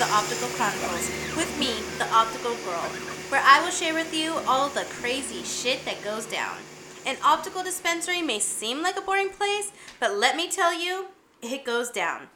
[0.00, 2.88] the Optical Chronicles with me, the Optical Girl,
[3.28, 6.56] where I will share with you all the crazy shit that goes down.
[7.04, 11.08] An optical dispensary may seem like a boring place, but let me tell you,
[11.42, 12.28] it goes down.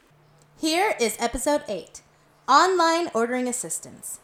[0.60, 2.02] Here is episode 8
[2.46, 4.20] Online Ordering Assistance.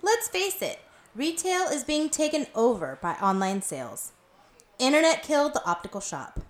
[0.00, 0.78] Let's face it,
[1.16, 4.12] retail is being taken over by online sales.
[4.78, 6.45] Internet killed the optical shop.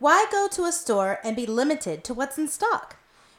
[0.00, 2.96] Why go to a store and be limited to what's in stock?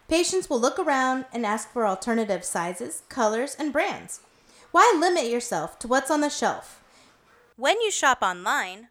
[0.09, 4.19] Patients will look around and ask for alternative sizes, colors, and brands.
[4.71, 6.83] Why limit yourself to what's on the shelf?
[7.55, 8.89] When you shop online,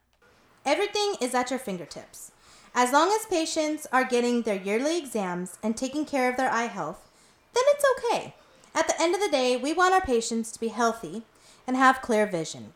[0.64, 2.32] everything is at your fingertips.
[2.74, 6.68] As long as patients are getting their yearly exams and taking care of their eye
[6.68, 7.06] health,
[7.54, 8.34] then it's okay.
[8.74, 11.22] At the end of the day, we want our patients to be healthy
[11.66, 12.72] and have clear vision.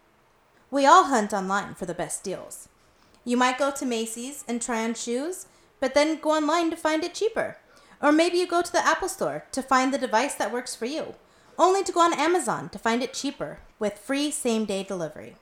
[0.70, 2.68] We all hunt online for the best deals.
[3.24, 5.46] You might go to Macy's and try on shoes,
[5.80, 7.56] but then go online to find it cheaper.
[8.00, 10.86] Or maybe you go to the Apple Store to find the device that works for
[10.86, 11.14] you,
[11.58, 15.36] only to go on Amazon to find it cheaper with free same day delivery.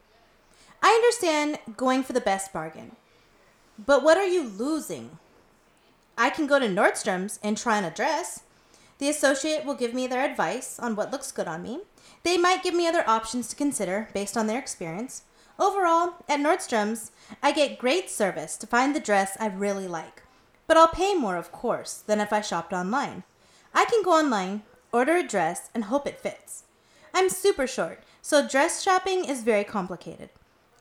[0.83, 2.97] I understand going for the best bargain,
[3.79, 5.19] but what are you losing?
[6.19, 8.43] I can go to Nordstrom's and try on a dress.
[8.99, 11.81] The associate will give me their advice on what looks good on me.
[12.23, 15.23] They might give me other options to consider based on their experience.
[15.61, 20.23] Overall, at Nordstrom's, I get great service to find the dress I really like.
[20.67, 23.25] But I'll pay more, of course, than if I shopped online.
[23.75, 26.65] I can go online, order a dress, and hope it fits.
[27.13, 30.31] I'm super short, so dress shopping is very complicated.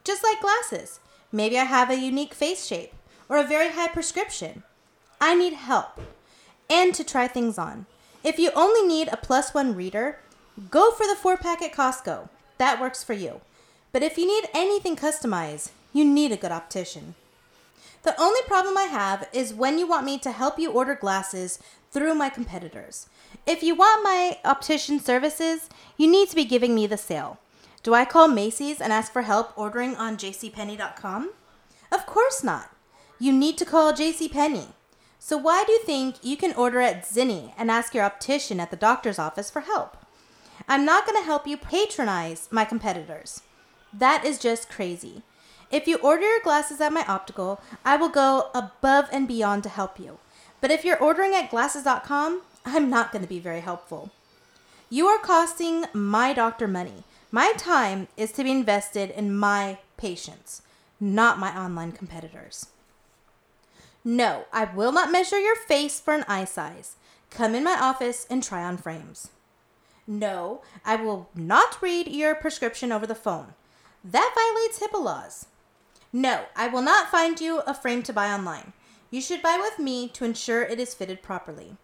[0.06, 1.02] Just like glasses.
[1.30, 2.94] Maybe I have a unique face shape
[3.28, 4.64] or a very high prescription.
[5.20, 6.00] I need help
[6.70, 7.86] and to try things on.
[8.24, 10.20] If you only need a plus one reader,
[10.72, 12.30] go for the four pack at Costco.
[12.58, 13.42] That works for you.
[13.92, 17.16] But if you need anything customized, you need a good optician.
[18.04, 21.60] The only problem I have is when you want me to help you order glasses
[21.92, 23.08] through my competitors.
[23.46, 27.40] If you want my optician services, you need to be giving me the sale.
[27.84, 31.32] Do I call Macy's and ask for help ordering on jcpenney.com?
[31.92, 32.76] Of course not.
[33.20, 34.68] You need to call JCPenney.
[35.18, 38.72] So why do you think you can order at Zenni and ask your optician at
[38.72, 39.98] the doctor's office for help?
[40.68, 43.42] I'm not going to help you patronize my competitors.
[43.94, 45.24] That is just crazy.
[45.72, 49.70] If you order your glasses at my optical, I will go above and beyond to
[49.70, 50.20] help you.
[50.62, 54.12] But if you're ordering at glasses.com, I'm not going to be very helpful.
[54.90, 57.04] You are costing my doctor money.
[57.32, 60.64] My time is to be invested in my patients,
[61.00, 62.68] not my online competitors.
[64.04, 66.96] No, I will not measure your face for an eye size.
[67.30, 69.30] Come in my office and try on frames.
[70.08, 73.54] No, I will not read your prescription over the phone.
[74.04, 75.46] That violates HIPAA laws.
[76.12, 78.74] No, I will not find you a frame to buy online.
[79.12, 81.78] You should buy with me to ensure it is fitted properly.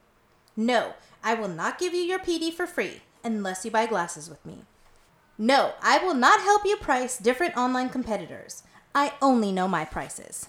[0.56, 0.94] No,
[1.24, 4.60] I will not give you your PD for free unless you buy glasses with me.
[5.38, 8.64] No, I will not help you price different online competitors.
[8.94, 10.48] I only know my prices.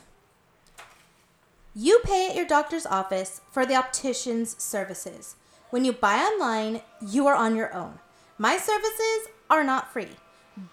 [1.75, 5.34] You pay at your doctor's office for the optician's services.
[5.71, 7.98] When you buy online, you are on your own.
[8.38, 10.10] My services are not free.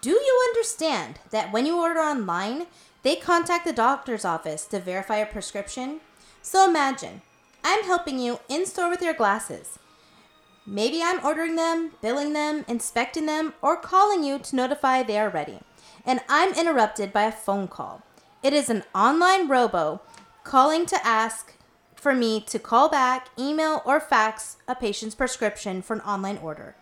[0.00, 2.66] Do you understand that when you order online,
[3.02, 6.00] they contact the doctor's office to verify a prescription?
[6.40, 7.20] So imagine,
[7.62, 9.78] I'm helping you in store with your glasses.
[10.66, 15.28] Maybe I'm ordering them, billing them, inspecting them, or calling you to notify they are
[15.28, 15.60] ready.
[16.06, 18.02] And I'm interrupted by a phone call.
[18.42, 20.00] It is an online robo
[20.44, 21.54] calling to ask
[21.94, 26.74] for me to call back, email, or fax a patient's prescription for an online order.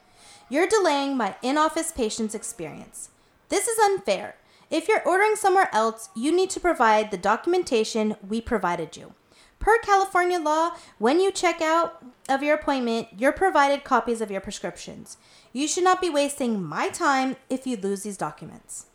[0.52, 3.08] You're delaying my in office patient's experience.
[3.48, 4.36] This is unfair.
[4.68, 9.14] If you're ordering somewhere else, you need to provide the documentation we provided you.
[9.60, 14.42] Per California law, when you check out of your appointment, you're provided copies of your
[14.42, 15.16] prescriptions.
[15.54, 18.88] You should not be wasting my time if you lose these documents.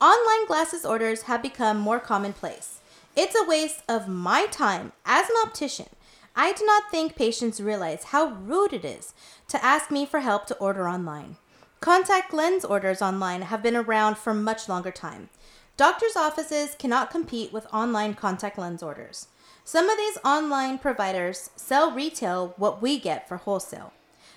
[0.00, 2.80] Online glasses orders have become more commonplace.
[3.14, 5.86] It's a waste of my time as an optician.
[6.36, 9.14] I do not think patients realize how rude it is
[9.48, 11.36] to ask me for help to order online.
[11.80, 15.28] Contact lens orders online have been around for much longer time.
[15.76, 19.28] Doctors' offices cannot compete with online contact lens orders.
[19.64, 23.92] Some of these online providers sell retail what we get for wholesale.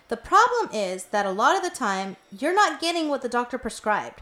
[0.07, 3.57] The problem is that a lot of the time, you're not getting what the doctor
[3.57, 4.21] prescribed.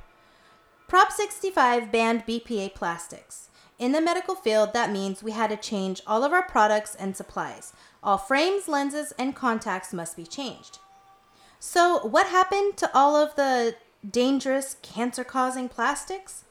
[0.87, 3.49] Prop 65 banned BPA plastics.
[3.77, 7.15] In the medical field, that means we had to change all of our products and
[7.15, 7.73] supplies.
[8.01, 10.79] All frames, lenses, and contacts must be changed.
[11.59, 13.75] So, what happened to all of the
[14.09, 16.45] dangerous, cancer causing plastics?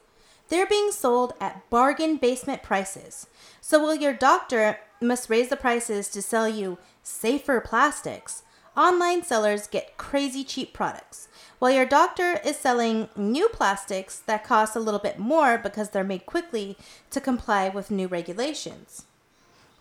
[0.49, 3.27] They're being sold at bargain basement prices.
[3.59, 8.43] So, while your doctor must raise the prices to sell you safer plastics,
[8.77, 11.27] online sellers get crazy cheap products.
[11.65, 16.03] While your doctor is selling new plastics that cost a little bit more because they're
[16.03, 16.77] made quickly
[17.09, 19.07] to comply with new regulations.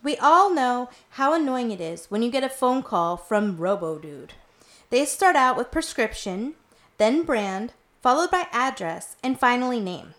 [0.02, 4.30] We all know how annoying it is when you get a phone call from RoboDude.
[4.88, 6.54] They start out with prescription,
[6.96, 10.14] then brand, followed by address, and finally name.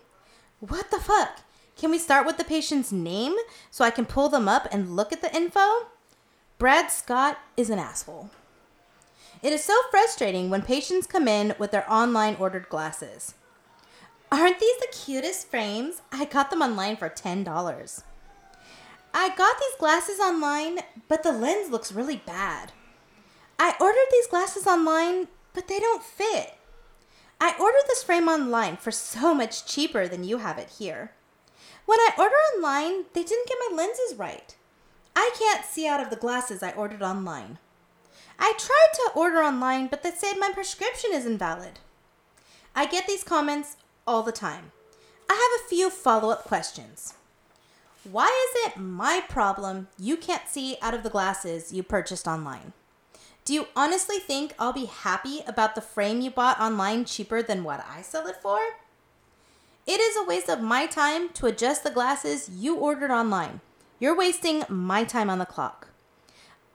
[0.60, 1.40] What the fuck?
[1.76, 3.34] Can we start with the patient's name
[3.72, 5.88] so I can pull them up and look at the info?
[6.58, 8.30] Brad Scott is an asshole.
[9.46, 13.34] It is so frustrating when patients come in with their online ordered glasses.
[14.32, 16.02] Aren't these the cutest frames?
[16.10, 18.02] I got them online for $10.
[19.14, 22.72] I got these glasses online, but the lens looks really bad.
[23.56, 26.54] I ordered these glasses online, but they don't fit.
[27.40, 31.12] I ordered this frame online for so much cheaper than you have it here.
[31.84, 34.56] When I order online, they didn't get my lenses right.
[35.14, 37.60] I can't see out of the glasses I ordered online.
[38.38, 41.78] I tried to order online, but they said my prescription is invalid.
[42.74, 44.72] I get these comments all the time.
[45.28, 47.14] I have a few follow up questions.
[48.04, 52.72] Why is it my problem you can't see out of the glasses you purchased online?
[53.44, 57.64] Do you honestly think I'll be happy about the frame you bought online cheaper than
[57.64, 58.58] what I sell it for?
[59.86, 63.60] It is a waste of my time to adjust the glasses you ordered online.
[64.00, 65.88] You're wasting my time on the clock.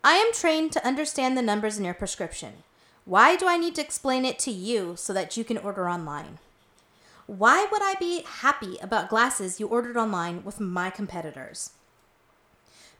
[0.04, 2.64] I am trained to understand the numbers in your prescription.
[3.06, 6.40] Why do I need to explain it to you so that you can order online?
[7.28, 11.72] Why would I be happy about glasses you ordered online with my competitors?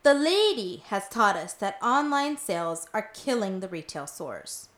[0.04, 4.70] The lady has taught us that online sales are killing the retail stores.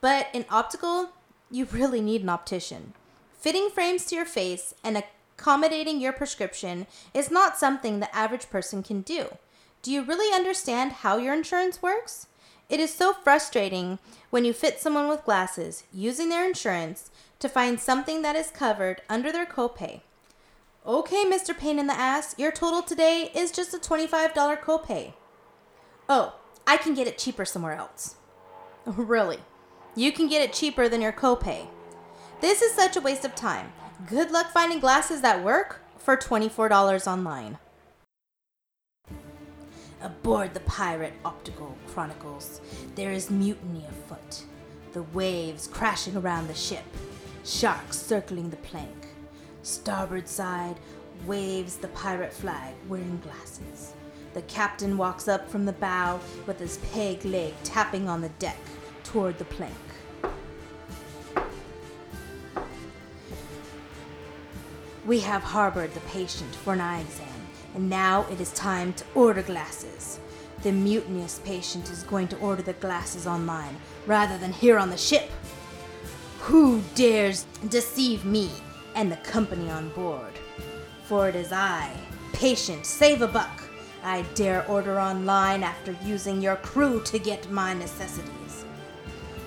[0.00, 1.10] But in optical,
[1.50, 2.94] you really need an optician.
[3.32, 5.02] Fitting frames to your face and
[5.36, 9.36] accommodating your prescription is not something the average person can do.
[9.84, 12.26] Do you really understand how your insurance works?
[12.70, 13.98] It is so frustrating
[14.30, 19.02] when you fit someone with glasses using their insurance to find something that is covered
[19.10, 20.00] under their copay.
[20.86, 21.54] Okay, Mr.
[21.54, 24.32] Pain in the Ass, your total today is just a $25
[24.62, 25.12] copay.
[26.08, 28.16] Oh, I can get it cheaper somewhere else.
[28.86, 29.40] Really?
[29.94, 31.66] You can get it cheaper than your copay.
[32.40, 33.74] This is such a waste of time.
[34.08, 37.58] Good luck finding glasses that work for $24 online.
[40.04, 42.60] Aboard the pirate Optical Chronicles,
[42.94, 44.42] there is mutiny afoot.
[44.92, 46.84] The waves crashing around the ship,
[47.42, 49.06] sharks circling the plank.
[49.62, 50.76] Starboard side
[51.24, 53.94] waves the pirate flag wearing glasses.
[54.34, 58.60] The captain walks up from the bow with his peg leg tapping on the deck
[59.04, 59.72] toward the plank.
[65.06, 67.33] We have harbored the patient for an eye exam
[67.74, 70.20] and now it is time to order glasses.
[70.62, 73.76] The mutinous patient is going to order the glasses online
[74.06, 75.30] rather than here on the ship.
[76.40, 78.50] Who dares deceive me
[78.94, 80.32] and the company on board?
[81.04, 81.90] For it is I,
[82.32, 83.62] patient, save a buck.
[84.02, 88.64] I dare order online after using your crew to get my necessities.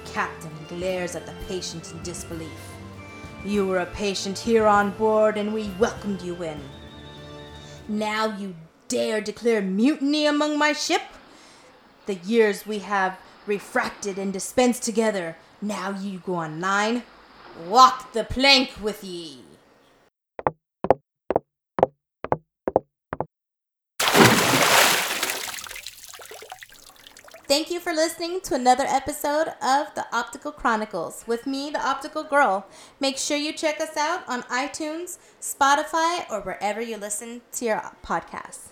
[0.05, 2.49] Captain glares at the patient in disbelief.
[3.45, 6.59] You were a patient here on board, and we welcomed you in.
[7.87, 8.55] Now you
[8.89, 11.01] dare declare mutiny among my ship?
[12.05, 17.03] The years we have refracted and dispensed together, now you go online?
[17.65, 19.39] Walk the plank with ye.
[27.47, 32.23] Thank you for listening to another episode of the Optical Chronicles with me, the Optical
[32.23, 32.65] Girl.
[32.99, 37.91] Make sure you check us out on iTunes, Spotify, or wherever you listen to your
[38.03, 38.66] podcasts.